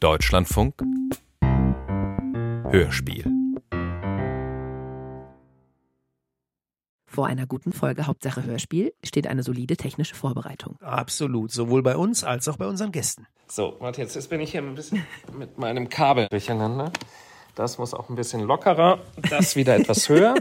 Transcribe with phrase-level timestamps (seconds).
[0.00, 0.82] Deutschlandfunk
[2.70, 3.26] Hörspiel
[7.04, 10.78] Vor einer guten Folge Hauptsache Hörspiel steht eine solide technische Vorbereitung.
[10.80, 13.26] Absolut, sowohl bei uns als auch bei unseren Gästen.
[13.46, 15.04] So, warte, jetzt, jetzt bin ich hier ein bisschen
[15.38, 16.90] mit meinem Kabel durcheinander.
[17.54, 20.34] Das muss auch ein bisschen lockerer, das wieder etwas höher.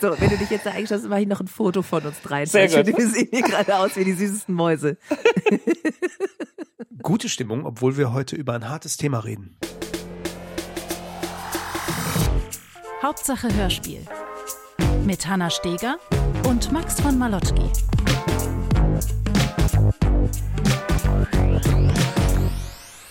[0.00, 2.20] So, wenn du dich jetzt da eingeschlossen hast, mache ich noch ein Foto von uns
[2.20, 2.46] dreien.
[2.46, 2.98] Sehr gut.
[2.98, 4.96] Wir sehen hier gerade aus wie die süßesten Mäuse.
[7.02, 9.56] Gute Stimmung, obwohl wir heute über ein hartes Thema reden.
[13.02, 14.04] Hauptsache Hörspiel.
[15.04, 15.98] Mit Hanna Steger
[16.48, 17.70] und Max von Malotki.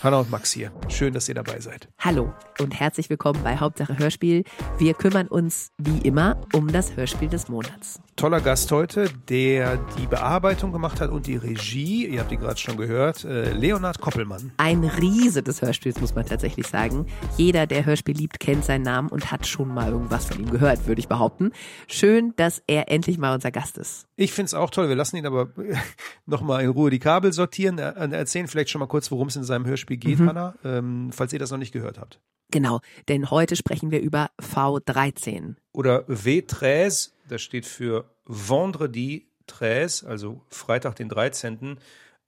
[0.00, 0.70] Hanna und Max hier.
[0.88, 1.88] Schön, dass ihr dabei seid.
[1.98, 4.44] Hallo und herzlich willkommen bei Hauptsache Hörspiel.
[4.78, 8.00] Wir kümmern uns wie immer um das Hörspiel des Monats.
[8.14, 12.06] Toller Gast heute, der die Bearbeitung gemacht hat und die Regie.
[12.06, 13.24] Ihr habt ihn gerade schon gehört.
[13.24, 14.52] äh, Leonhard Koppelmann.
[14.56, 17.06] Ein Riese des Hörspiels, muss man tatsächlich sagen.
[17.36, 20.86] Jeder, der Hörspiel liebt, kennt seinen Namen und hat schon mal irgendwas von ihm gehört,
[20.86, 21.50] würde ich behaupten.
[21.88, 24.06] Schön, dass er endlich mal unser Gast ist.
[24.14, 24.88] Ich finde es auch toll.
[24.88, 25.48] Wir lassen ihn aber
[26.26, 27.78] nochmal in Ruhe die Kabel sortieren.
[27.78, 31.32] Er- Erzählen vielleicht schon mal kurz, worum es in seinem Hörspiel geht, Hanna, ähm, falls
[31.32, 32.20] ihr das noch nicht gehört habt.
[32.50, 35.56] Genau, denn heute sprechen wir über V13.
[35.72, 41.78] Oder V13, das steht für Vendredi 13, also Freitag den 13.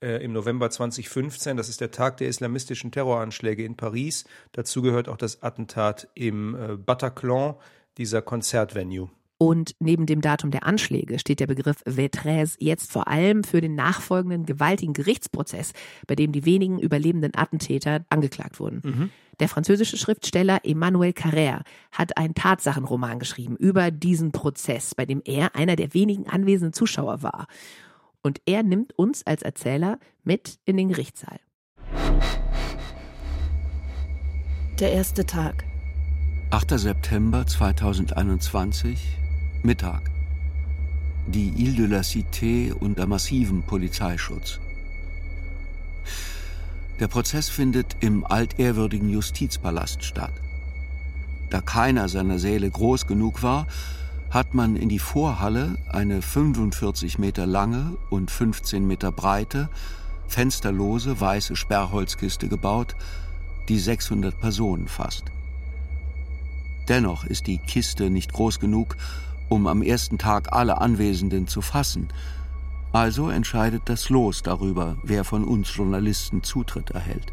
[0.03, 1.59] Äh, im November 2015.
[1.59, 4.25] Das ist der Tag der islamistischen Terroranschläge in Paris.
[4.53, 7.55] Dazu gehört auch das Attentat im äh, Bataclan,
[7.99, 9.11] dieser Konzertvenue.
[9.43, 13.75] Und neben dem Datum der Anschläge steht der Begriff V13 jetzt vor allem für den
[13.75, 15.73] nachfolgenden gewaltigen Gerichtsprozess,
[16.07, 19.11] bei dem die wenigen überlebenden Attentäter angeklagt wurden.
[19.41, 25.57] Der französische Schriftsteller Emmanuel Carrère hat einen Tatsachenroman geschrieben über diesen Prozess, bei dem er
[25.57, 27.47] einer der wenigen anwesenden Zuschauer war.
[28.23, 31.41] Und er nimmt uns als Erzähler mit in den Gerichtssaal.
[34.79, 35.65] Der erste Tag.
[36.51, 36.79] 8.
[36.79, 39.20] September 2021,
[39.63, 40.01] Mittag.
[41.27, 44.59] Die Ile de la Cité unter massivem Polizeischutz.
[46.99, 50.33] Der Prozess findet im altehrwürdigen Justizpalast statt.
[51.51, 53.67] Da keiner seiner Säle groß genug war,
[54.31, 59.69] hat man in die Vorhalle eine 45 Meter lange und 15 Meter breite,
[60.27, 62.97] fensterlose weiße Sperrholzkiste gebaut,
[63.69, 65.25] die 600 Personen fasst.
[66.89, 68.97] Dennoch ist die Kiste nicht groß genug,
[69.51, 72.09] um am ersten Tag alle Anwesenden zu fassen.
[72.93, 77.33] Also entscheidet das Los darüber, wer von uns Journalisten Zutritt erhält.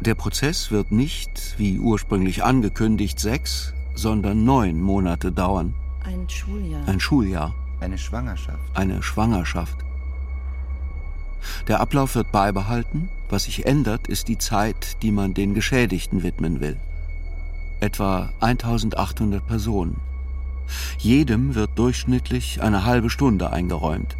[0.00, 5.74] Der Prozess wird nicht, wie ursprünglich angekündigt, sechs, sondern neun Monate dauern.
[6.04, 6.86] Ein Schuljahr.
[6.88, 8.58] Ein Schuljahr, Eine Schwangerschaft.
[8.74, 9.76] eine Schwangerschaft.
[11.68, 13.08] Der Ablauf wird beibehalten.
[13.28, 16.76] Was sich ändert, ist die Zeit, die man den Geschädigten widmen will.
[17.82, 20.00] Etwa 1800 Personen.
[20.98, 24.16] Jedem wird durchschnittlich eine halbe Stunde eingeräumt.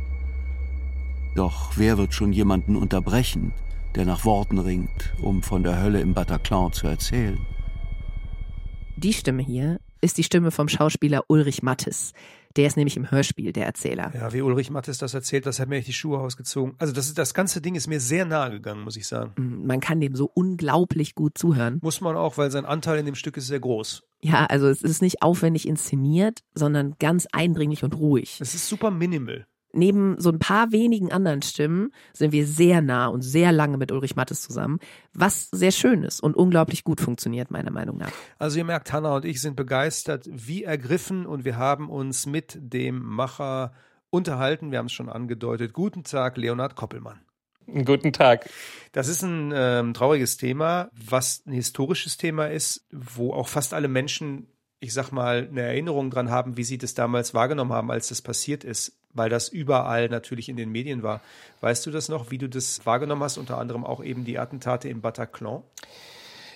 [1.37, 3.53] Doch wer wird schon jemanden unterbrechen,
[3.95, 7.39] der nach Worten ringt, um von der Hölle im Bataclan zu erzählen?
[8.97, 12.15] Die Stimme hier ist die Stimme vom Schauspieler Ulrich Mattes.
[12.57, 14.13] Der ist nämlich im Hörspiel der Erzähler.
[14.15, 16.75] Ja, wie Ulrich Mattes das erzählt, das hat mir echt die Schuhe ausgezogen.
[16.79, 19.33] Also das, ist, das ganze Ding ist mir sehr nahe gegangen, muss ich sagen.
[19.67, 21.79] Man kann dem so unglaublich gut zuhören.
[21.83, 24.03] Muss man auch, weil sein Anteil in dem Stück ist sehr groß.
[24.21, 28.39] Ja, also es ist nicht aufwendig inszeniert, sondern ganz eindringlich und ruhig.
[28.41, 29.47] Es ist super minimal.
[29.72, 33.91] Neben so ein paar wenigen anderen Stimmen sind wir sehr nah und sehr lange mit
[33.91, 34.78] Ulrich Mattes zusammen,
[35.15, 38.12] was sehr schön ist und unglaublich gut funktioniert, meiner Meinung nach.
[38.38, 42.59] Also ihr merkt, Hanna und ich sind begeistert, wie ergriffen und wir haben uns mit
[42.61, 43.72] dem Macher
[44.11, 44.71] unterhalten.
[44.71, 45.72] Wir haben es schon angedeutet.
[45.72, 47.21] Guten Tag, Leonhard Koppelmann.
[47.66, 48.50] Guten Tag.
[48.93, 53.88] Das ist ein ähm, trauriges Thema, was ein historisches Thema ist, wo auch fast alle
[53.88, 54.49] Menschen,
[54.81, 58.21] ich sag mal, eine Erinnerung dran haben, wie sie das damals wahrgenommen haben, als das
[58.21, 61.21] passiert ist, weil das überall natürlich in den Medien war.
[61.61, 64.88] Weißt du das noch, wie du das wahrgenommen hast, unter anderem auch eben die Attentate
[64.88, 65.62] im Bataclan?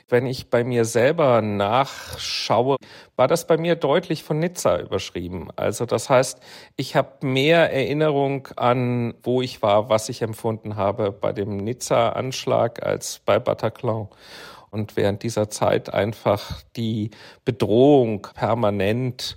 [0.08, 2.76] Wenn ich bei mir selber nachschaue,
[3.16, 5.48] war das bei mir deutlich von Nizza überschrieben.
[5.56, 6.38] Also das heißt,
[6.76, 12.86] ich habe mehr Erinnerung an, wo ich war, was ich empfunden habe bei dem Nizza-Anschlag
[12.86, 14.06] als bei Bataclan.
[14.70, 17.10] Und während dieser Zeit einfach die
[17.44, 19.36] Bedrohung permanent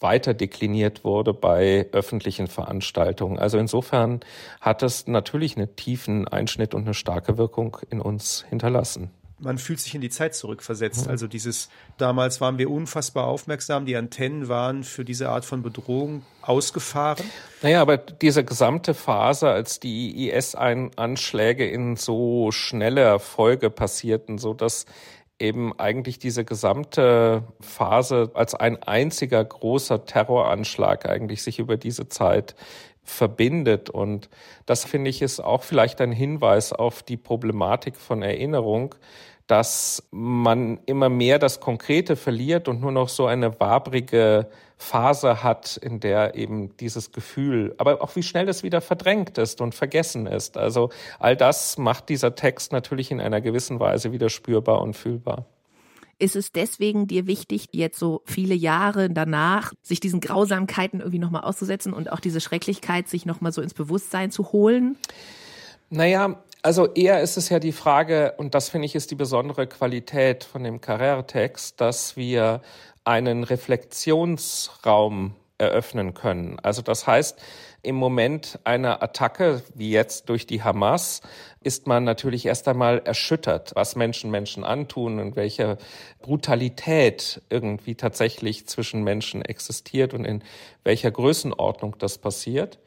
[0.00, 3.38] weiter dekliniert wurde bei öffentlichen Veranstaltungen.
[3.38, 4.20] Also insofern
[4.60, 9.10] hat es natürlich einen tiefen Einschnitt und eine starke Wirkung in uns hinterlassen.
[9.38, 11.08] man fühlt sich in die Zeit zurückversetzt.
[11.08, 16.22] Also dieses, damals waren wir unfassbar aufmerksam, die Antennen waren für diese Art von Bedrohung
[16.42, 17.24] ausgefahren.
[17.62, 24.86] Naja, aber diese gesamte Phase, als die IS-Anschläge in so schneller Folge passierten, so dass
[25.38, 32.54] eben eigentlich diese gesamte Phase als ein einziger großer Terroranschlag eigentlich sich über diese Zeit
[33.02, 33.90] verbindet.
[33.90, 34.28] Und
[34.64, 38.94] das finde ich ist auch vielleicht ein Hinweis auf die Problematik von Erinnerung,
[39.46, 45.76] dass man immer mehr das Konkrete verliert und nur noch so eine wabrige Phase hat,
[45.76, 50.26] in der eben dieses Gefühl, aber auch wie schnell das wieder verdrängt ist und vergessen
[50.26, 50.56] ist.
[50.56, 55.46] Also all das macht dieser Text natürlich in einer gewissen Weise wieder spürbar und fühlbar.
[56.18, 61.42] Ist es deswegen dir wichtig, jetzt so viele Jahre danach, sich diesen Grausamkeiten irgendwie nochmal
[61.42, 64.96] auszusetzen und auch diese Schrecklichkeit sich nochmal so ins Bewusstsein zu holen?
[65.90, 69.68] Naja, also eher ist es ja die Frage, und das finde ich ist die besondere
[69.68, 72.60] Qualität von dem Carrère-Text, dass wir
[73.04, 76.58] einen Reflexionsraum eröffnen können.
[76.60, 77.38] Also das heißt,
[77.84, 81.20] im Moment einer Attacke, wie jetzt durch die Hamas,
[81.62, 85.78] ist man natürlich erst einmal erschüttert, was Menschen Menschen antun und welche
[86.20, 90.42] Brutalität irgendwie tatsächlich zwischen Menschen existiert und in
[90.82, 92.80] welcher Größenordnung das passiert.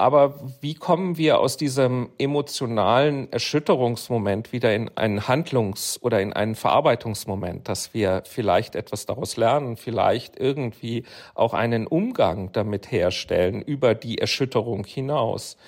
[0.00, 6.54] Aber wie kommen wir aus diesem emotionalen Erschütterungsmoment wieder in einen Handlungs- oder in einen
[6.54, 11.04] Verarbeitungsmoment, dass wir vielleicht etwas daraus lernen, vielleicht irgendwie
[11.34, 15.58] auch einen Umgang damit herstellen über die Erschütterung hinaus?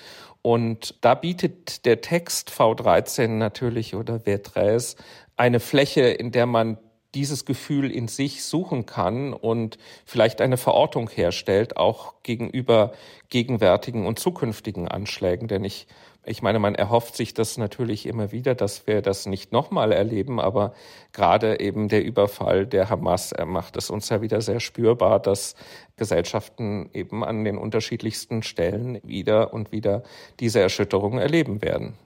[0.41, 4.95] Und da bietet der Text V13 natürlich oder Verträs
[5.37, 6.79] eine Fläche, in der man
[7.15, 12.93] dieses Gefühl in sich suchen kann und vielleicht eine Verortung herstellt, auch gegenüber
[13.29, 15.47] gegenwärtigen und zukünftigen Anschlägen.
[15.47, 15.87] Denn ich,
[16.25, 20.39] ich meine, man erhofft sich das natürlich immer wieder, dass wir das nicht nochmal erleben,
[20.39, 20.73] aber
[21.11, 25.55] gerade eben der Überfall der Hamas macht es uns ja wieder sehr spürbar, dass
[25.97, 30.03] Gesellschaften eben an den unterschiedlichsten Stellen wieder und wieder
[30.39, 31.97] diese Erschütterung erleben werden.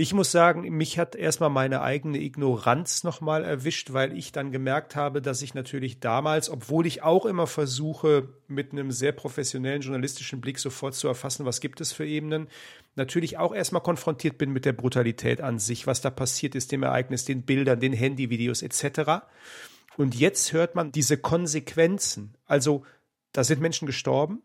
[0.00, 4.94] Ich muss sagen, mich hat erstmal meine eigene Ignoranz nochmal erwischt, weil ich dann gemerkt
[4.94, 10.40] habe, dass ich natürlich damals, obwohl ich auch immer versuche, mit einem sehr professionellen journalistischen
[10.40, 12.46] Blick sofort zu erfassen, was gibt es für Ebenen,
[12.94, 16.84] natürlich auch erstmal konfrontiert bin mit der Brutalität an sich, was da passiert ist, dem
[16.84, 19.26] Ereignis, den Bildern, den Handyvideos etc.
[19.96, 22.36] Und jetzt hört man diese Konsequenzen.
[22.46, 22.84] Also,
[23.32, 24.42] da sind Menschen gestorben,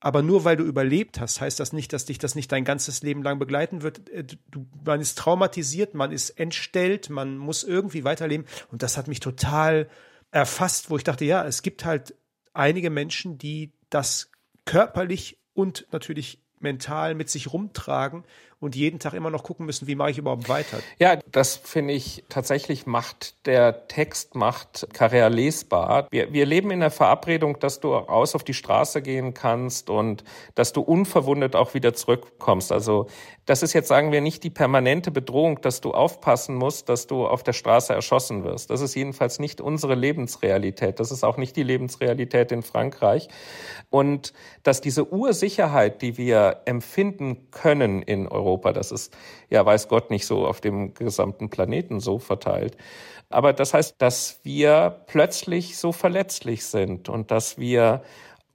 [0.00, 3.02] aber nur weil du überlebt hast, heißt das nicht, dass dich das nicht dein ganzes
[3.02, 4.08] Leben lang begleiten wird.
[4.10, 8.46] Äh, du, man ist traumatisiert, man ist entstellt, man muss irgendwie weiterleben.
[8.70, 9.88] Und das hat mich total
[10.30, 12.14] erfasst, wo ich dachte, ja, es gibt halt
[12.52, 14.30] einige Menschen, die das
[14.64, 18.24] körperlich und natürlich mental mit sich rumtragen
[18.66, 20.78] und jeden Tag immer noch gucken müssen, wie mache ich überhaupt weiter.
[20.98, 26.08] Ja, das finde ich tatsächlich macht der Text macht Carrère lesbar.
[26.10, 30.24] Wir, wir leben in der Verabredung, dass du raus auf die Straße gehen kannst und
[30.54, 32.72] dass du unverwundet auch wieder zurückkommst.
[32.72, 33.06] Also
[33.46, 37.28] das ist jetzt, sagen wir, nicht die permanente Bedrohung, dass du aufpassen musst, dass du
[37.28, 38.70] auf der Straße erschossen wirst.
[38.70, 40.98] Das ist jedenfalls nicht unsere Lebensrealität.
[40.98, 43.28] Das ist auch nicht die Lebensrealität in Frankreich.
[43.88, 44.32] Und
[44.64, 49.16] dass diese Ursicherheit, die wir empfinden können in Europa, das ist,
[49.50, 52.76] ja, weiß Gott, nicht so auf dem gesamten Planeten so verteilt.
[53.28, 58.02] Aber das heißt, dass wir plötzlich so verletzlich sind und dass wir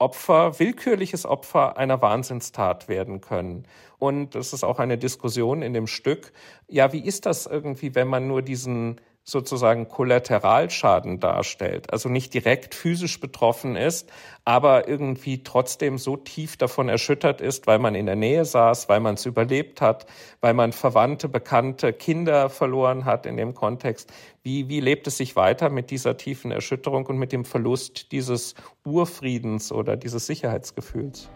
[0.01, 3.67] Opfer, willkürliches Opfer einer Wahnsinnstat werden können.
[3.99, 6.33] Und das ist auch eine Diskussion in dem Stück.
[6.67, 12.73] Ja, wie ist das irgendwie, wenn man nur diesen sozusagen Kollateralschaden darstellt, also nicht direkt
[12.73, 14.11] physisch betroffen ist,
[14.45, 18.99] aber irgendwie trotzdem so tief davon erschüttert ist, weil man in der Nähe saß, weil
[18.99, 20.07] man es überlebt hat,
[20.41, 24.11] weil man Verwandte, Bekannte, Kinder verloren hat in dem Kontext.
[24.41, 28.55] Wie, wie lebt es sich weiter mit dieser tiefen Erschütterung und mit dem Verlust dieses
[28.83, 31.29] Urfriedens oder dieses Sicherheitsgefühls?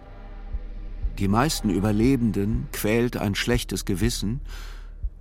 [1.20, 4.42] Die meisten Überlebenden quält ein schlechtes Gewissen,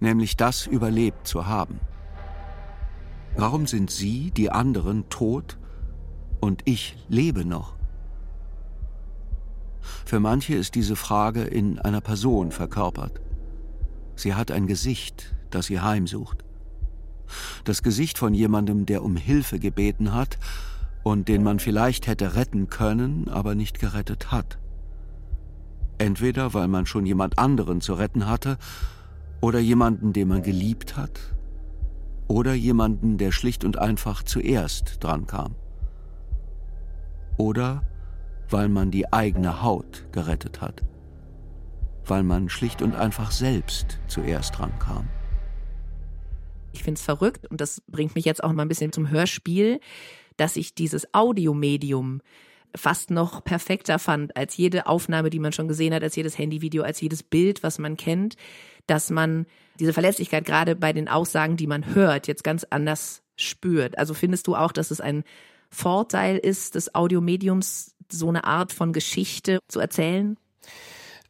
[0.00, 1.78] nämlich das überlebt zu haben.
[3.37, 5.59] Warum sind Sie, die anderen, tot
[6.41, 7.75] und ich lebe noch?
[10.05, 13.21] Für manche ist diese Frage in einer Person verkörpert.
[14.14, 16.45] Sie hat ein Gesicht, das sie heimsucht.
[17.64, 20.38] Das Gesicht von jemandem, der um Hilfe gebeten hat
[21.03, 24.59] und den man vielleicht hätte retten können, aber nicht gerettet hat.
[25.99, 28.59] Entweder weil man schon jemand anderen zu retten hatte
[29.41, 31.35] oder jemanden, den man geliebt hat
[32.28, 35.54] oder jemanden, der schlicht und einfach zuerst drankam.
[37.37, 37.83] Oder
[38.49, 40.83] weil man die eigene Haut gerettet hat.
[42.04, 45.09] Weil man schlicht und einfach selbst zuerst drankam.
[46.73, 49.81] Ich finde es verrückt und das bringt mich jetzt auch mal ein bisschen zum Hörspiel,
[50.37, 52.21] dass ich dieses Audiomedium
[52.76, 56.83] fast noch perfekter fand als jede Aufnahme, die man schon gesehen hat, als jedes Handyvideo,
[56.83, 58.35] als jedes Bild, was man kennt,
[58.87, 59.47] dass man
[59.78, 63.99] diese Verletzlichkeit gerade bei den Aussagen, die man hört, jetzt ganz anders spürt.
[63.99, 65.25] Also findest du auch, dass es ein
[65.71, 70.37] Vorteil ist, des Audiomediums so eine Art von Geschichte zu erzählen?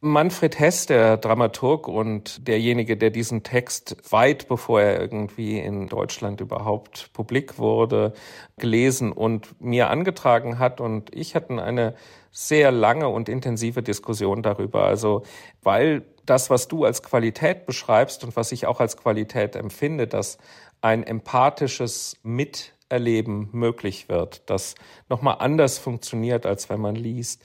[0.05, 6.41] Manfred Hess, der Dramaturg und derjenige, der diesen Text weit bevor er irgendwie in Deutschland
[6.41, 8.13] überhaupt publik wurde,
[8.57, 10.79] gelesen und mir angetragen hat.
[10.79, 11.95] Und ich hatten eine
[12.29, 14.83] sehr lange und intensive Diskussion darüber.
[14.83, 15.23] Also,
[15.63, 20.37] weil das, was du als Qualität beschreibst und was ich auch als Qualität empfinde, dass
[20.81, 24.75] ein empathisches Miterleben möglich wird, das
[25.09, 27.41] nochmal anders funktioniert, als wenn man liest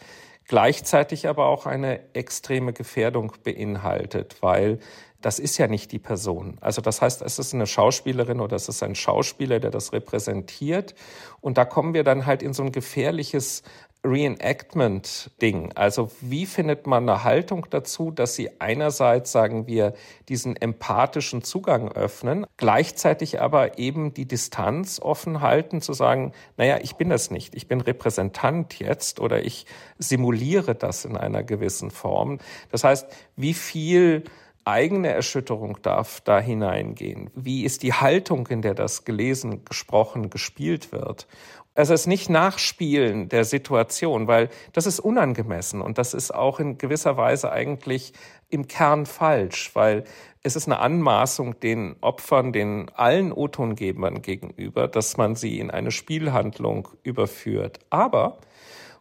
[0.50, 4.80] gleichzeitig aber auch eine extreme Gefährdung beinhaltet, weil
[5.20, 6.58] das ist ja nicht die Person.
[6.60, 10.96] Also das heißt, es ist eine Schauspielerin oder es ist ein Schauspieler, der das repräsentiert.
[11.40, 13.62] Und da kommen wir dann halt in so ein gefährliches
[14.04, 15.72] Reenactment-Ding.
[15.74, 19.94] Also wie findet man eine Haltung dazu, dass sie einerseits, sagen wir,
[20.28, 26.96] diesen empathischen Zugang öffnen, gleichzeitig aber eben die Distanz offen halten, zu sagen, naja, ich
[26.96, 29.66] bin das nicht, ich bin Repräsentant jetzt oder ich
[29.98, 32.38] simuliere das in einer gewissen Form.
[32.70, 34.24] Das heißt, wie viel
[34.64, 37.30] eigene Erschütterung darf da hineingehen?
[37.34, 41.26] Wie ist die Haltung, in der das gelesen, gesprochen, gespielt wird?
[41.74, 46.78] Also es nicht Nachspielen der Situation, weil das ist unangemessen und das ist auch in
[46.78, 48.12] gewisser Weise eigentlich
[48.48, 50.04] im Kern falsch, weil
[50.42, 55.90] es ist eine Anmaßung den Opfern, den allen O-Tongebern gegenüber, dass man sie in eine
[55.90, 57.78] Spielhandlung überführt.
[57.90, 58.38] Aber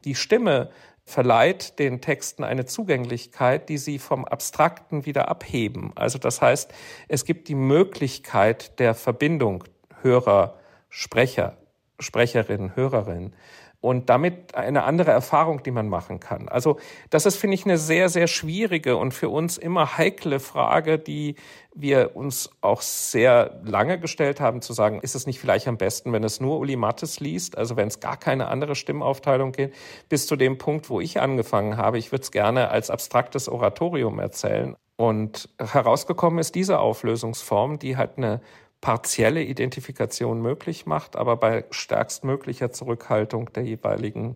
[0.05, 0.69] die Stimme
[1.09, 5.91] verleiht den Texten eine Zugänglichkeit, die sie vom Abstrakten wieder abheben.
[5.95, 6.71] Also das heißt,
[7.07, 9.63] es gibt die Möglichkeit der Verbindung
[10.01, 11.57] Hörer, Sprecher,
[11.99, 13.33] Sprecherin, Hörerin
[13.81, 16.49] und damit eine andere Erfahrung, die man machen kann.
[16.49, 20.99] Also das ist, finde ich, eine sehr, sehr schwierige und für uns immer heikle Frage,
[20.99, 21.35] die
[21.73, 26.11] wir uns auch sehr lange gestellt haben, zu sagen, ist es nicht vielleicht am besten,
[26.11, 29.73] wenn es nur Uli Mattes liest, also wenn es gar keine andere Stimmaufteilung geht,
[30.09, 31.97] bis zu dem Punkt, wo ich angefangen habe.
[31.97, 34.75] Ich würde es gerne als abstraktes Oratorium erzählen.
[34.97, 38.41] Und herausgekommen ist diese Auflösungsform, die halt eine
[38.81, 44.35] partielle Identifikation möglich macht, aber bei stärkstmöglicher Zurückhaltung der jeweiligen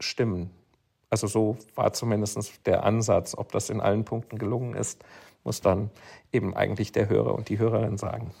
[0.00, 0.50] Stimmen.
[1.10, 3.34] Also so war zumindest der Ansatz.
[3.36, 5.04] Ob das in allen Punkten gelungen ist,
[5.44, 5.90] muss dann
[6.32, 8.32] eben eigentlich der Hörer und die Hörerin sagen.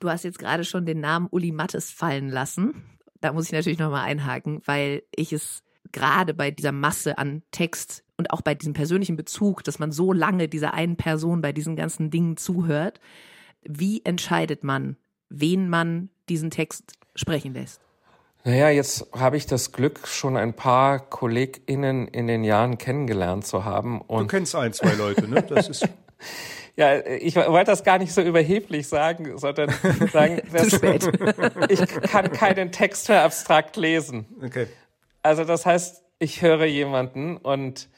[0.00, 2.82] Du hast jetzt gerade schon den Namen Uli Mattes fallen lassen.
[3.20, 8.02] Da muss ich natürlich nochmal einhaken, weil ich es gerade bei dieser Masse an Text
[8.16, 11.76] und auch bei diesem persönlichen Bezug, dass man so lange dieser einen Person bei diesen
[11.76, 13.00] ganzen Dingen zuhört,
[13.62, 14.96] wie entscheidet man,
[15.28, 17.80] wen man diesen Text sprechen lässt?
[18.44, 23.64] Naja, jetzt habe ich das Glück, schon ein paar KollegInnen in den Jahren kennengelernt zu
[23.64, 24.00] haben.
[24.00, 25.42] Und du kennst ein, zwei Leute, ne?
[25.42, 25.86] Das ist.
[26.76, 29.70] ja, ich wollte das gar nicht so überheblich sagen, sondern
[30.12, 30.72] sagen, dass
[31.68, 34.24] ich kann keinen Text mehr abstrakt lesen.
[34.42, 34.68] Okay.
[35.22, 37.90] Also das heißt, ich höre jemanden und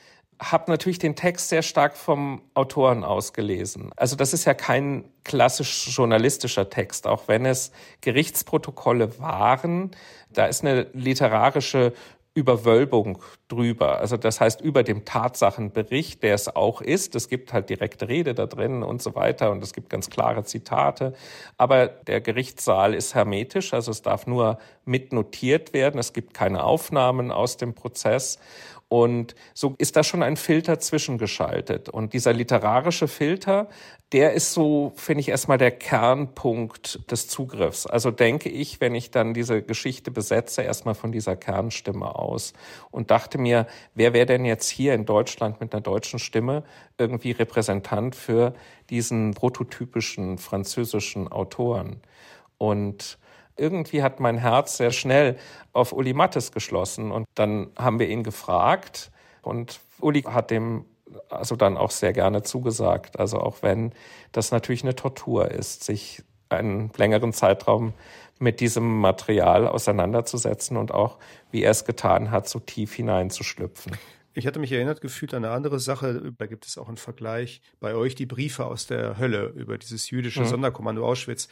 [0.50, 3.90] habe natürlich den Text sehr stark vom Autoren ausgelesen.
[3.96, 7.70] Also das ist ja kein klassisch journalistischer Text, auch wenn es
[8.00, 9.92] Gerichtsprotokolle waren.
[10.30, 11.92] Da ist eine literarische
[12.34, 13.18] Überwölbung
[13.48, 13.98] drüber.
[13.98, 17.14] Also das heißt über dem Tatsachenbericht, der es auch ist.
[17.14, 20.42] Es gibt halt direkte Rede da drin und so weiter und es gibt ganz klare
[20.44, 21.12] Zitate.
[21.58, 25.98] Aber der Gerichtssaal ist hermetisch, also es darf nur mitnotiert werden.
[25.98, 28.38] Es gibt keine Aufnahmen aus dem Prozess.
[28.92, 31.88] Und so ist da schon ein Filter zwischengeschaltet.
[31.88, 33.70] Und dieser literarische Filter,
[34.12, 37.86] der ist so, finde ich, erstmal der Kernpunkt des Zugriffs.
[37.86, 42.52] Also denke ich, wenn ich dann diese Geschichte besetze, erstmal von dieser Kernstimme aus
[42.90, 46.62] und dachte mir, wer wäre denn jetzt hier in Deutschland mit einer deutschen Stimme
[46.98, 48.52] irgendwie Repräsentant für
[48.90, 52.02] diesen prototypischen französischen Autoren?
[52.58, 53.16] Und
[53.56, 55.36] irgendwie hat mein Herz sehr schnell
[55.72, 57.10] auf Uli Mattes geschlossen.
[57.10, 59.10] Und dann haben wir ihn gefragt
[59.42, 60.84] und Uli hat dem
[61.28, 63.18] also dann auch sehr gerne zugesagt.
[63.18, 63.92] Also auch wenn
[64.32, 67.92] das natürlich eine Tortur ist, sich einen längeren Zeitraum
[68.38, 71.18] mit diesem Material auseinanderzusetzen und auch,
[71.50, 73.96] wie er es getan hat, so tief hineinzuschlüpfen.
[74.34, 77.60] Ich hatte mich erinnert gefühlt an eine andere Sache, da gibt es auch einen Vergleich
[77.80, 80.46] bei euch, die Briefe aus der Hölle über dieses jüdische mhm.
[80.46, 81.48] Sonderkommando Auschwitz,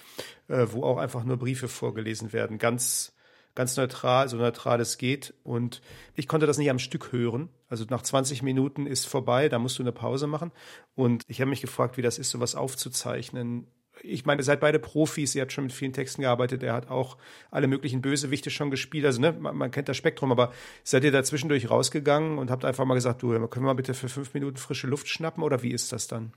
[0.49, 3.13] äh, wo auch einfach nur Briefe vorgelesen werden, ganz,
[3.55, 5.35] ganz neutral, so neutral es geht.
[5.43, 5.83] Und
[6.15, 7.51] ich konnte das nicht am Stück hören.
[7.69, 10.53] Also nach 20 Minuten ist vorbei, da musst du eine Pause machen.
[10.95, 13.67] Und ich habe mich gefragt, wie das ist, sowas aufzuzeichnen
[14.03, 16.91] ich meine, ihr seid beide Profis, ihr habt schon mit vielen Texten gearbeitet, er hat
[16.91, 17.17] auch
[17.51, 20.53] alle möglichen Bösewichte schon gespielt, also ne, man, man kennt das Spektrum, aber
[20.85, 23.95] seid ihr da zwischendurch rausgegangen und habt einfach mal gesagt, du, können wir mal bitte
[23.95, 26.33] für fünf Minuten frische Luft schnappen oder wie ist das dann?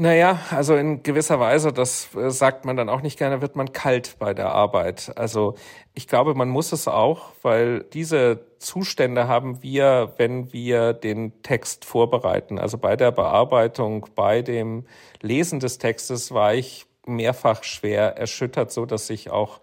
[0.00, 3.72] Naja, also in gewisser Weise, das äh, sagt man dann auch nicht gerne, wird man
[3.72, 5.10] kalt bei der Arbeit.
[5.16, 5.56] Also
[5.92, 11.84] ich glaube, man muss es auch, weil diese Zustände haben wir, wenn wir den Text
[11.84, 12.60] vorbereiten.
[12.60, 14.86] Also bei der Bearbeitung, bei dem
[15.20, 19.58] Lesen des Textes war ich mehrfach schwer erschüttert, so dass ich auch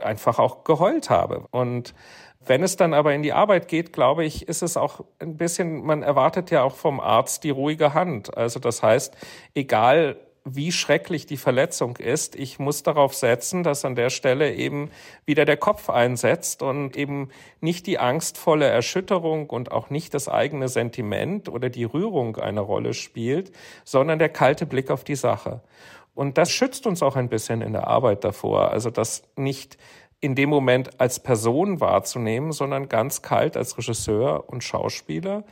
[0.00, 1.46] einfach auch geheult habe.
[1.50, 1.92] Und
[2.48, 5.84] wenn es dann aber in die Arbeit geht, glaube ich, ist es auch ein bisschen,
[5.84, 8.36] man erwartet ja auch vom Arzt die ruhige Hand.
[8.36, 9.16] Also das heißt,
[9.54, 14.90] egal wie schrecklich die Verletzung ist, ich muss darauf setzen, dass an der Stelle eben
[15.26, 20.68] wieder der Kopf einsetzt und eben nicht die angstvolle Erschütterung und auch nicht das eigene
[20.68, 23.52] Sentiment oder die Rührung eine Rolle spielt,
[23.84, 25.60] sondern der kalte Blick auf die Sache.
[26.14, 28.72] Und das schützt uns auch ein bisschen in der Arbeit davor.
[28.72, 29.78] Also, dass nicht
[30.20, 35.44] in dem Moment als Person wahrzunehmen, sondern ganz kalt als Regisseur und Schauspieler,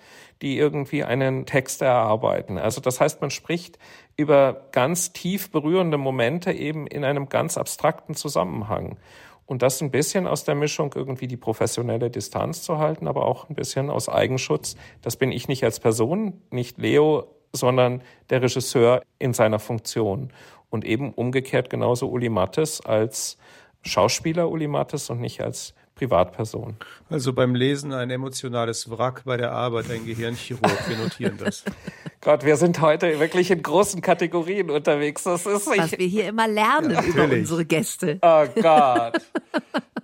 [0.42, 2.58] die irgendwie einen Text erarbeiten.
[2.58, 3.78] Also das heißt, man spricht
[4.16, 8.98] über ganz tief berührende Momente eben in einem ganz abstrakten Zusammenhang.
[9.46, 13.48] Und das ein bisschen aus der Mischung irgendwie die professionelle Distanz zu halten, aber auch
[13.48, 14.74] ein bisschen aus Eigenschutz.
[15.02, 20.32] Das bin ich nicht als Person, nicht Leo, sondern der Regisseur in seiner Funktion.
[20.68, 23.38] Und eben umgekehrt genauso Uli Mattes als
[23.86, 26.76] Schauspieler Uli Mattes und nicht als Privatperson.
[27.08, 30.88] Also beim Lesen ein emotionales Wrack, bei der Arbeit ein Gehirnchirurg.
[30.88, 31.64] Wir notieren das.
[32.20, 35.22] Gott, wir sind heute wirklich in großen Kategorien unterwegs.
[35.22, 38.18] Das ist Was wir hier immer lernen ja, über unsere Gäste.
[38.20, 39.22] Oh Gott.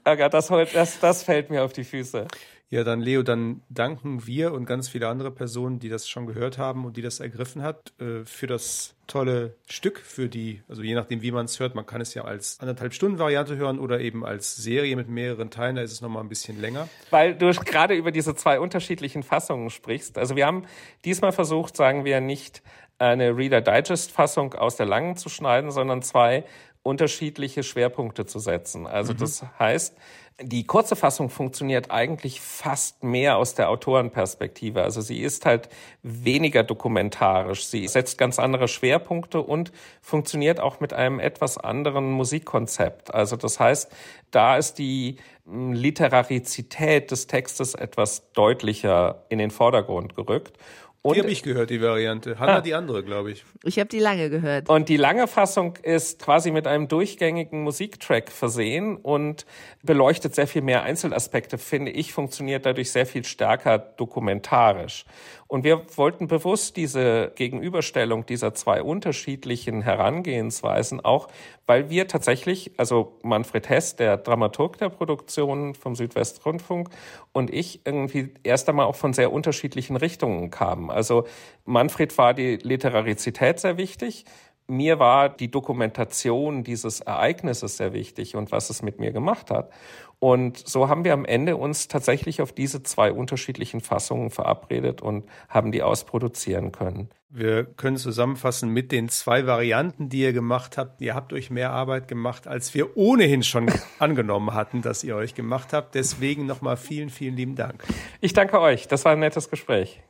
[0.05, 2.27] Oh Gott, das, das, das fällt mir auf die Füße.
[2.73, 6.57] Ja, dann Leo, dann danken wir und ganz viele andere Personen, die das schon gehört
[6.57, 10.95] haben und die das ergriffen hat, äh, für das tolle Stück, für die, also je
[10.95, 14.01] nachdem, wie man es hört, man kann es ja als anderthalb Stunden Variante hören oder
[14.01, 16.89] eben als Serie mit mehreren Teilen, da ist es nochmal ein bisschen länger.
[17.11, 20.17] Weil du gerade über diese zwei unterschiedlichen Fassungen sprichst.
[20.17, 20.65] Also wir haben
[21.05, 22.63] diesmal versucht, sagen wir, nicht
[22.97, 26.45] eine Reader Digest Fassung aus der langen zu schneiden, sondern zwei
[26.83, 28.87] unterschiedliche Schwerpunkte zu setzen.
[28.87, 29.19] Also mhm.
[29.19, 29.97] das heißt,
[30.41, 34.83] die kurze Fassung funktioniert eigentlich fast mehr aus der Autorenperspektive.
[34.83, 35.69] Also sie ist halt
[36.03, 37.67] weniger dokumentarisch.
[37.67, 43.15] Sie setzt ganz andere Schwerpunkte und funktioniert auch mit einem etwas anderen Musikkonzept.
[43.15, 43.93] Also das heißt,
[44.31, 50.59] da ist die hm, Literarizität des Textes etwas deutlicher in den Vordergrund gerückt.
[51.05, 52.39] Und die habe ich gehört, die Variante.
[52.39, 52.61] Hanna ah.
[52.61, 53.45] die andere, glaube ich.
[53.65, 54.69] Ich habe die lange gehört.
[54.69, 59.45] Und die lange Fassung ist quasi mit einem durchgängigen Musiktrack versehen und
[59.83, 65.05] beleuchtet sehr viel mehr Einzelaspekte, finde ich, funktioniert dadurch sehr viel stärker dokumentarisch.
[65.53, 71.29] Und wir wollten bewusst diese Gegenüberstellung dieser zwei unterschiedlichen Herangehensweisen auch,
[71.67, 76.89] weil wir tatsächlich, also Manfred Hess, der Dramaturg der Produktion vom Südwestrundfunk
[77.33, 80.91] und ich irgendwie erst einmal auch von sehr unterschiedlichen Richtungen kamen.
[80.91, 81.27] Also
[81.67, 84.25] Manfred war die Literarizität sehr wichtig
[84.73, 89.71] mir war die Dokumentation dieses Ereignisses sehr wichtig und was es mit mir gemacht hat.
[90.19, 95.25] Und so haben wir am Ende uns tatsächlich auf diese zwei unterschiedlichen Fassungen verabredet und
[95.49, 97.09] haben die ausproduzieren können.
[97.29, 101.01] Wir können zusammenfassen mit den zwei Varianten, die ihr gemacht habt.
[101.01, 105.35] Ihr habt euch mehr Arbeit gemacht, als wir ohnehin schon angenommen hatten, dass ihr euch
[105.35, 105.95] gemacht habt.
[105.95, 107.83] Deswegen nochmal vielen, vielen lieben Dank.
[108.21, 108.87] Ich danke euch.
[108.87, 110.03] Das war ein nettes Gespräch.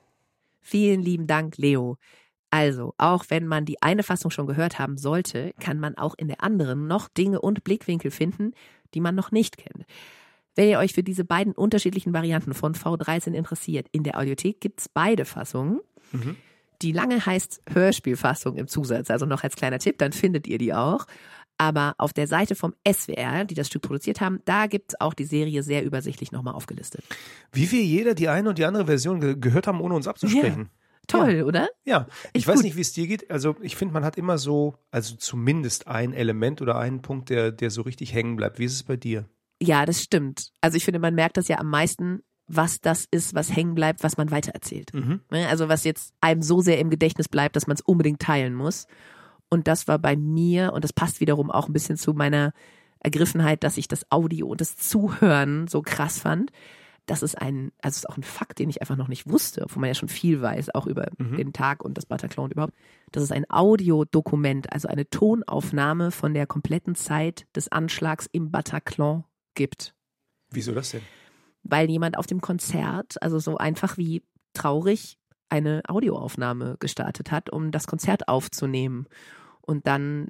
[0.61, 1.97] Vielen lieben Dank, Leo.
[2.53, 6.29] Also, auch wenn man die eine Fassung schon gehört haben sollte, kann man auch in
[6.29, 8.53] der anderen noch Dinge und Blickwinkel finden,
[8.93, 9.87] die man noch nicht kennt.
[10.55, 14.91] Wenn ihr euch für diese beiden unterschiedlichen Varianten von V13 interessiert, in der Audiothek gibt's
[14.91, 15.81] beide Fassungen.
[16.13, 16.37] Mhm.
[16.83, 20.75] Die lange heißt Hörspielfassung im Zusatz, also noch als kleiner Tipp, dann findet ihr die
[20.75, 21.07] auch.
[21.57, 25.25] Aber auf der Seite vom SWR, die das Stück produziert haben, da gibt's auch die
[25.25, 27.03] Serie sehr übersichtlich nochmal aufgelistet.
[27.51, 30.63] Wie wir jeder die eine und die andere Version ge gehört haben, ohne uns abzusprechen.
[30.65, 30.82] Ja.
[31.09, 31.45] Toll, ja.
[31.45, 31.69] oder?
[31.85, 32.65] Ja, ich, ich weiß gut.
[32.65, 33.31] nicht, wie es dir geht.
[33.31, 37.51] Also ich finde, man hat immer so, also zumindest ein Element oder einen Punkt, der,
[37.51, 38.59] der so richtig hängen bleibt.
[38.59, 39.29] Wie ist es bei dir?
[39.61, 40.51] Ja, das stimmt.
[40.61, 44.03] Also ich finde, man merkt das ja am meisten, was das ist, was hängen bleibt,
[44.03, 44.93] was man weitererzählt.
[44.95, 45.21] Mhm.
[45.31, 48.55] Ne, also was jetzt einem so sehr im Gedächtnis bleibt, dass man es unbedingt teilen
[48.55, 48.87] muss.
[49.49, 52.53] Und das war bei mir, und das passt wiederum auch ein bisschen zu meiner
[53.01, 56.51] Ergriffenheit, dass ich das Audio und das Zuhören so krass fand
[57.07, 59.81] das ist ein, also ist auch ein Fakt, den ich einfach noch nicht wusste, obwohl
[59.81, 61.37] man ja schon viel weiß, auch über mhm.
[61.37, 62.75] den Tag und das Bataclan und überhaupt,
[63.11, 69.25] dass es ein Audiodokument, also eine Tonaufnahme von der kompletten Zeit des Anschlags im Bataclan
[69.55, 69.95] gibt.
[70.51, 71.03] Wieso das denn?
[71.65, 77.73] Weil jemand auf dem Konzert, also so einfach wie traurig, eine Audioaufnahme gestartet hat, um
[77.73, 79.07] das Konzert aufzunehmen.
[79.61, 80.29] und dann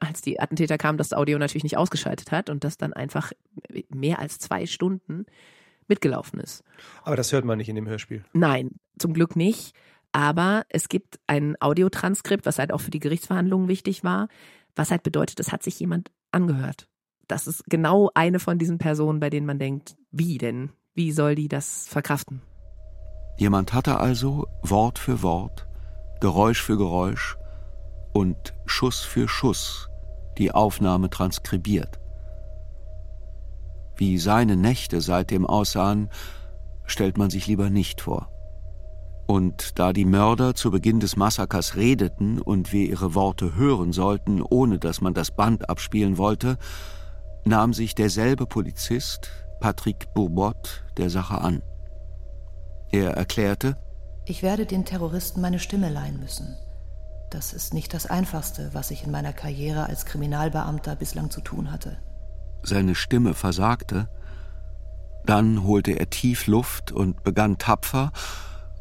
[0.00, 3.32] als die Attentäter kamen, das Audio natürlich nicht ausgeschaltet hat und das dann einfach
[3.88, 5.26] mehr als zwei Stunden
[5.88, 6.62] mitgelaufen ist.
[7.02, 8.24] Aber das hört man nicht in dem Hörspiel.
[8.32, 9.74] Nein, zum Glück nicht.
[10.12, 14.28] Aber es gibt ein Audiotranskript, was halt auch für die Gerichtsverhandlungen wichtig war,
[14.74, 16.88] was halt bedeutet, es hat sich jemand angehört.
[17.26, 20.70] Das ist genau eine von diesen Personen, bei denen man denkt, wie denn?
[20.94, 22.42] Wie soll die das verkraften?
[23.36, 25.68] Jemand hatte also Wort für Wort,
[26.20, 27.36] Geräusch für Geräusch
[28.12, 29.88] und Schuss für Schuss
[30.38, 32.00] die Aufnahme transkribiert.
[33.98, 36.08] Wie seine Nächte seitdem aussahen,
[36.86, 38.30] stellt man sich lieber nicht vor.
[39.26, 44.40] Und da die Mörder zu Beginn des Massakers redeten und wir ihre Worte hören sollten,
[44.40, 46.56] ohne dass man das Band abspielen wollte,
[47.44, 49.30] nahm sich derselbe Polizist,
[49.60, 51.62] Patrick Bourbot, der Sache an.
[52.90, 53.76] Er erklärte,
[54.24, 56.56] ich werde den Terroristen meine Stimme leihen müssen.
[57.30, 61.72] Das ist nicht das Einfachste, was ich in meiner Karriere als Kriminalbeamter bislang zu tun
[61.72, 61.98] hatte.
[62.62, 64.08] Seine Stimme versagte.
[65.24, 68.12] Dann holte er tief Luft und begann tapfer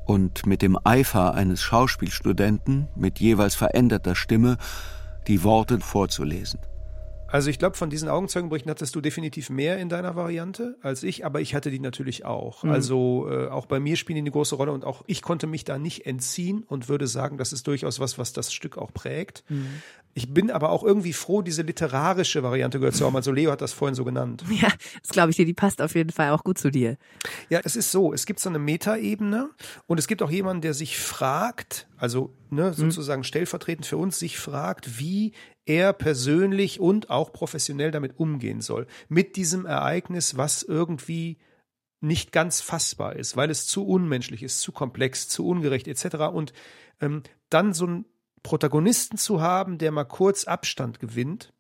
[0.06, 4.58] und mit dem Eifer eines Schauspielstudenten mit jeweils veränderter Stimme
[5.28, 6.60] die Worte vorzulesen.
[7.28, 11.26] Also ich glaube, von diesen Augenzeugenberichten hattest du definitiv mehr in deiner Variante als ich,
[11.26, 12.63] aber ich hatte die natürlich auch.
[12.63, 12.72] Mhm.
[12.72, 15.66] Also äh, auch bei mir spielen die eine große Rolle und auch ich konnte mich
[15.66, 19.44] da nicht entziehen und würde sagen, das ist durchaus was, was das Stück auch prägt.
[19.50, 19.82] Mhm.
[20.13, 23.16] Ich bin aber auch irgendwie froh, diese literarische Variante gehört zu haben.
[23.16, 24.44] Also Leo hat das vorhin so genannt.
[24.58, 24.70] Ja,
[25.04, 26.98] das glaube ich dir, die passt auf jeden Fall auch gut zu dir.
[27.50, 29.52] Ja, es ist so, es gibt so eine Metaebene
[29.86, 32.74] und es gibt auch jemanden, der sich fragt, also ne, mhm.
[32.74, 35.34] sozusagen stellvertretend für uns, sich fragt, wie
[35.67, 38.88] er persönlich und auch professionell damit umgehen soll.
[39.10, 41.38] Mit diesem Ereignis, was irgendwie
[41.99, 46.15] nicht ganz fassbar ist, weil es zu unmenschlich ist, zu komplex, zu ungerecht etc.
[46.32, 46.53] Und
[47.01, 48.06] ähm, dann so einen
[48.43, 51.53] Protagonisten zu haben, der mal kurz Abstand gewinnt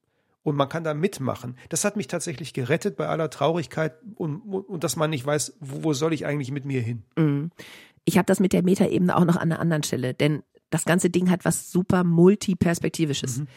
[0.43, 1.57] und man kann da mitmachen.
[1.69, 5.83] Das hat mich tatsächlich gerettet bei aller Traurigkeit und, und dass man nicht weiß, wo,
[5.83, 7.03] wo soll ich eigentlich mit mir hin.
[7.17, 7.51] Mhm.
[8.05, 11.09] Ich habe das mit der Metaebene auch noch an einer anderen Stelle, denn das ganze
[11.09, 13.39] Ding hat was super multiperspektivisches.
[13.39, 13.47] Mhm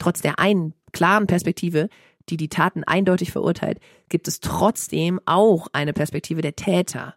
[0.00, 1.88] trotz der einen klaren Perspektive,
[2.28, 7.14] die die Taten eindeutig verurteilt, gibt es trotzdem auch eine Perspektive der Täter.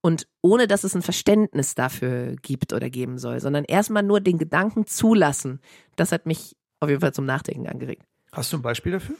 [0.00, 4.38] Und ohne dass es ein Verständnis dafür gibt oder geben soll, sondern erstmal nur den
[4.38, 5.60] Gedanken zulassen,
[5.96, 8.02] das hat mich auf jeden Fall zum Nachdenken angeregt.
[8.32, 9.16] Hast du ein Beispiel dafür?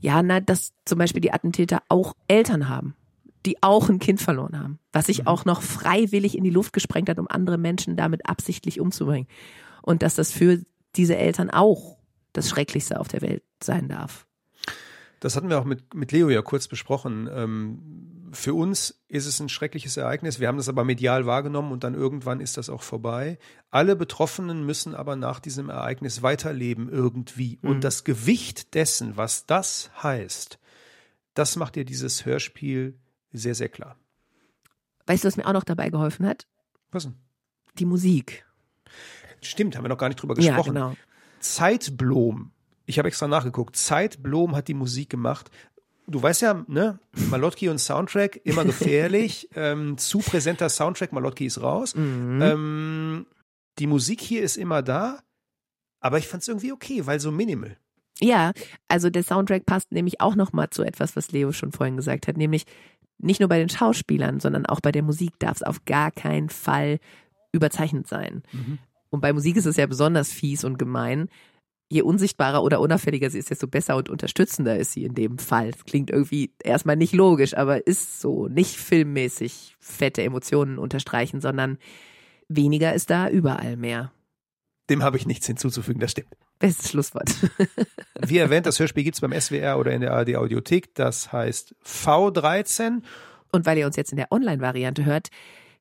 [0.00, 2.94] Ja, na, dass zum Beispiel die Attentäter auch Eltern haben,
[3.46, 5.26] die auch ein Kind verloren haben, was sich mhm.
[5.28, 9.28] auch noch freiwillig in die Luft gesprengt hat, um andere Menschen damit absichtlich umzubringen.
[9.80, 10.60] Und dass das für
[10.96, 11.96] diese Eltern auch
[12.32, 14.26] das Schrecklichste auf der Welt sein darf.
[15.20, 17.28] Das hatten wir auch mit, mit Leo ja kurz besprochen.
[17.32, 20.40] Ähm, für uns ist es ein schreckliches Ereignis.
[20.40, 23.38] Wir haben das aber medial wahrgenommen und dann irgendwann ist das auch vorbei.
[23.70, 27.58] Alle Betroffenen müssen aber nach diesem Ereignis weiterleben irgendwie.
[27.62, 27.70] Mhm.
[27.70, 30.58] Und das Gewicht dessen, was das heißt,
[31.34, 32.98] das macht dir dieses Hörspiel
[33.32, 33.96] sehr, sehr klar.
[35.06, 36.46] Weißt du, was mir auch noch dabei geholfen hat?
[36.90, 37.14] Was denn?
[37.78, 38.44] Die Musik.
[39.40, 40.74] Stimmt, haben wir noch gar nicht drüber gesprochen.
[40.74, 40.96] Ja, genau.
[41.42, 42.52] Zeitblom,
[42.86, 45.50] ich habe extra nachgeguckt, Zeitblom hat die Musik gemacht.
[46.06, 46.98] Du weißt ja, ne,
[47.30, 49.48] Malotki und Soundtrack, immer gefährlich.
[49.54, 51.94] ähm, zu präsenter Soundtrack, Malotki ist raus.
[51.94, 52.42] Mhm.
[52.42, 53.26] Ähm,
[53.78, 55.20] die Musik hier ist immer da,
[56.00, 57.76] aber ich fand es irgendwie okay, weil so minimal.
[58.20, 58.52] Ja,
[58.88, 62.36] also der Soundtrack passt nämlich auch nochmal zu etwas, was Leo schon vorhin gesagt hat,
[62.36, 62.64] nämlich
[63.18, 66.50] nicht nur bei den Schauspielern, sondern auch bei der Musik darf es auf gar keinen
[66.50, 66.98] Fall
[67.52, 68.42] überzeichnet sein.
[68.52, 68.78] Mhm.
[69.12, 71.28] Und bei Musik ist es ja besonders fies und gemein.
[71.90, 75.72] Je unsichtbarer oder unauffälliger sie ist, desto besser und unterstützender ist sie in dem Fall.
[75.84, 78.48] Klingt irgendwie erstmal nicht logisch, aber ist so.
[78.48, 81.76] Nicht filmmäßig fette Emotionen unterstreichen, sondern
[82.48, 84.12] weniger ist da überall mehr.
[84.88, 86.34] Dem habe ich nichts hinzuzufügen, das stimmt.
[86.58, 87.30] Bestes Schlusswort.
[88.26, 90.94] Wie erwähnt, das Hörspiel gibt es beim SWR oder in der ARD Audiothek.
[90.94, 93.02] Das heißt V13.
[93.52, 95.28] Und weil ihr uns jetzt in der Online-Variante hört,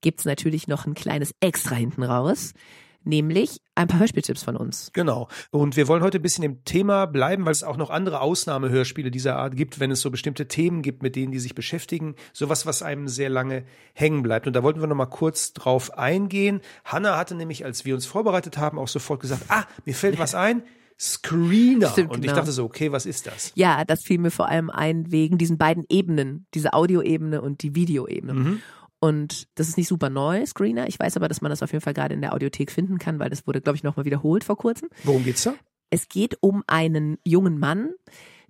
[0.01, 2.53] gibt es natürlich noch ein kleines Extra hinten raus
[3.03, 4.91] nämlich ein paar Hörspieltipps von uns.
[4.93, 5.27] Genau.
[5.49, 9.11] Und wir wollen heute ein bisschen im Thema bleiben, weil es auch noch andere Ausnahmehörspiele
[9.11, 12.15] dieser Art gibt, wenn es so bestimmte Themen gibt, mit denen die sich beschäftigen.
[12.33, 14.47] Sowas, was einem sehr lange hängen bleibt.
[14.47, 16.61] Und da wollten wir noch mal kurz drauf eingehen.
[16.85, 20.35] Hanna hatte nämlich, als wir uns vorbereitet haben, auch sofort gesagt, ah, mir fällt was
[20.35, 20.63] ein.
[21.01, 21.89] Screener.
[21.89, 22.35] Stimmt, und ich genau.
[22.35, 23.51] dachte so, okay, was ist das?
[23.55, 27.73] Ja, das fiel mir vor allem ein wegen diesen beiden Ebenen, diese Audioebene und die
[27.73, 28.33] Videoebene.
[28.33, 28.61] Mhm.
[29.01, 30.87] Und das ist nicht super neu, Screener.
[30.87, 33.17] Ich weiß aber, dass man das auf jeden Fall gerade in der Audiothek finden kann,
[33.19, 34.89] weil das wurde, glaube ich, nochmal wiederholt vor kurzem.
[35.03, 35.55] Worum geht's da?
[35.89, 37.89] Es geht um einen jungen Mann,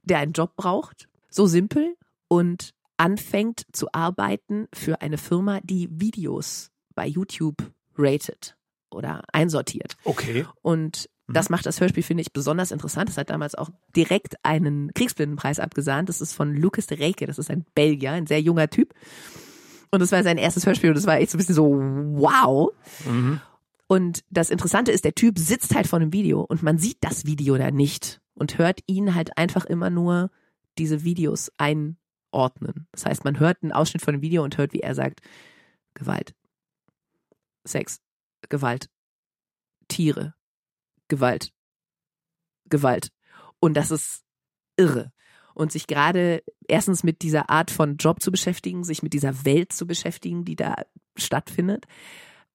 [0.03, 1.07] der einen Job braucht.
[1.29, 1.95] So simpel
[2.27, 8.57] und anfängt zu arbeiten für eine Firma, die Videos bei YouTube rated
[8.91, 9.95] oder einsortiert.
[10.03, 10.45] Okay.
[10.61, 13.09] Und Das macht das Hörspiel, finde ich, besonders interessant.
[13.09, 16.09] Es hat damals auch direkt einen Kriegsblindenpreis abgesahnt.
[16.09, 17.25] Das ist von Lucas de Reyke.
[17.25, 18.93] Das ist ein Belgier, ein sehr junger Typ.
[19.91, 22.71] Und das war sein erstes Hörspiel und das war echt so ein bisschen so, wow.
[23.05, 23.41] Mhm.
[23.87, 27.25] Und das Interessante ist, der Typ sitzt halt vor einem Video und man sieht das
[27.25, 30.31] Video da nicht und hört ihn halt einfach immer nur
[30.77, 32.87] diese Videos einordnen.
[32.93, 35.19] Das heißt, man hört einen Ausschnitt von dem Video und hört, wie er sagt,
[35.93, 36.33] Gewalt,
[37.65, 37.99] Sex,
[38.47, 38.89] Gewalt,
[39.89, 40.35] Tiere,
[41.09, 41.51] Gewalt,
[42.69, 43.11] Gewalt.
[43.59, 44.23] Und das ist
[44.77, 45.11] irre.
[45.61, 49.71] Und sich gerade erstens mit dieser Art von Job zu beschäftigen, sich mit dieser Welt
[49.71, 50.73] zu beschäftigen, die da
[51.15, 51.85] stattfindet.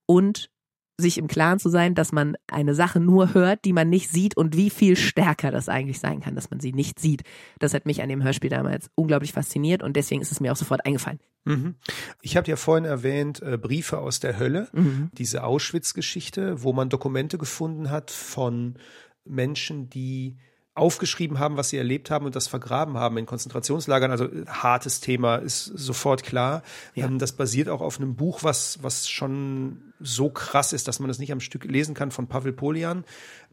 [0.06, 0.50] Und
[0.98, 4.36] sich im Klaren zu sein, dass man eine Sache nur hört, die man nicht sieht
[4.36, 7.22] und wie viel stärker das eigentlich sein kann, dass man sie nicht sieht.
[7.60, 10.56] Das hat mich an dem Hörspiel damals unglaublich fasziniert und deswegen ist es mir auch
[10.56, 11.20] sofort eingefallen.
[11.44, 11.76] Mhm.
[12.22, 15.10] Ich habe ja vorhin erwähnt, äh, Briefe aus der Hölle, mhm.
[15.12, 18.78] diese Auschwitz-Geschichte, wo man Dokumente gefunden hat von
[19.24, 20.38] Menschen, die
[20.76, 24.10] aufgeschrieben haben, was sie erlebt haben und das vergraben haben in Konzentrationslagern.
[24.10, 26.62] Also äh, hartes Thema ist sofort klar.
[26.94, 27.06] Ja.
[27.06, 31.08] Ähm, das basiert auch auf einem Buch, was, was schon so krass ist, dass man
[31.08, 33.04] das nicht am Stück lesen kann von Pavel Polian.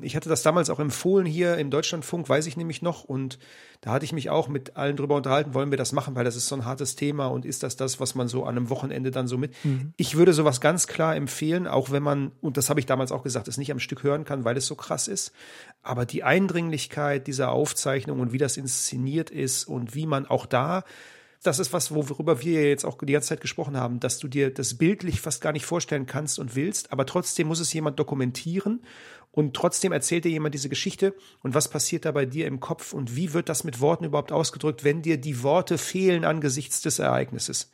[0.02, 3.04] Ich hatte das damals auch empfohlen hier im Deutschlandfunk, weiß ich nämlich noch.
[3.04, 3.40] Und
[3.82, 6.36] da hatte ich mich auch mit allen drüber unterhalten, wollen wir das machen, weil das
[6.36, 9.12] ist so ein hartes Thema und ist das das, was man so an einem Wochenende
[9.12, 9.54] dann so mit.
[9.64, 9.94] Mhm.
[9.98, 13.24] Ich würde sowas ganz klar empfehlen, auch wenn man, und das habe ich damals auch
[13.24, 15.32] gesagt, es nicht am Stück hören kann, weil es so krass ist.
[15.82, 20.84] Aber die Eindringlichkeit dieser Aufzeichnung und wie das inszeniert ist und wie man auch da
[21.44, 24.54] das ist was, worüber wir jetzt auch die ganze Zeit gesprochen haben, dass du dir
[24.54, 28.82] das bildlich fast gar nicht vorstellen kannst und willst, aber trotzdem muss es jemand dokumentieren
[29.32, 32.94] und trotzdem erzählt dir jemand diese Geschichte und was passiert da bei dir im Kopf
[32.94, 37.00] und wie wird das mit Worten überhaupt ausgedrückt, wenn dir die Worte fehlen angesichts des
[37.00, 37.72] Ereignisses.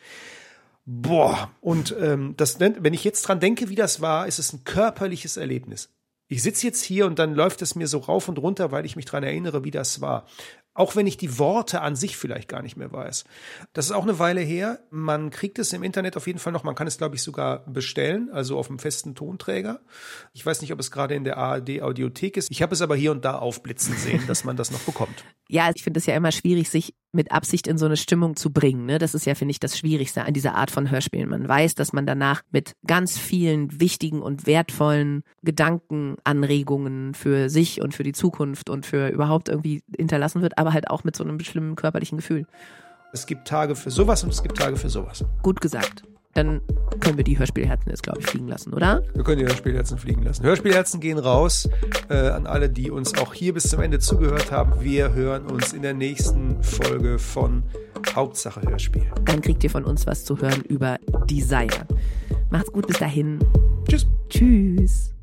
[0.86, 4.64] Boah, und ähm, das, wenn ich jetzt dran denke, wie das war, ist es ein
[4.64, 5.90] körperliches Erlebnis.
[6.32, 8.96] Ich sitze jetzt hier und dann läuft es mir so rauf und runter, weil ich
[8.96, 10.28] mich dran erinnere, wie das war.
[10.80, 13.26] Auch wenn ich die Worte an sich vielleicht gar nicht mehr weiß.
[13.74, 14.80] Das ist auch eine Weile her.
[14.92, 16.64] Man kriegt es im Internet auf jeden Fall noch.
[16.64, 19.82] Man kann es, glaube ich, sogar bestellen, also auf einem festen Tonträger.
[20.32, 22.50] Ich weiß nicht, ob es gerade in der ARD Audiothek ist.
[22.50, 25.26] Ich habe es aber hier und da aufblitzen sehen, dass man das noch bekommt.
[25.52, 28.52] Ja, ich finde es ja immer schwierig, sich mit Absicht in so eine Stimmung zu
[28.52, 28.86] bringen.
[28.86, 29.00] Ne?
[29.00, 31.30] Das ist ja, finde ich, das Schwierigste an dieser Art von Hörspielen.
[31.30, 37.94] Man weiß, dass man danach mit ganz vielen wichtigen und wertvollen Gedankenanregungen für sich und
[37.94, 41.40] für die Zukunft und für überhaupt irgendwie hinterlassen wird, aber halt auch mit so einem
[41.40, 42.46] schlimmen körperlichen Gefühl.
[43.12, 45.26] Es gibt Tage für sowas und es gibt Tage für sowas.
[45.42, 46.62] Gut gesagt dann
[47.00, 49.04] können wir die Hörspielherzen jetzt, glaube ich, fliegen lassen, oder?
[49.14, 50.44] Wir können die Hörspielherzen fliegen lassen.
[50.44, 51.68] Hörspielherzen gehen raus
[52.10, 54.82] äh, an alle, die uns auch hier bis zum Ende zugehört haben.
[54.82, 57.64] Wir hören uns in der nächsten Folge von
[58.14, 59.12] Hauptsache Hörspiel.
[59.26, 60.98] Dann kriegt ihr von uns was zu hören über
[61.30, 61.88] Desire.
[62.50, 63.40] Macht's gut bis dahin.
[63.88, 64.08] Tschüss.
[64.30, 65.19] Tschüss.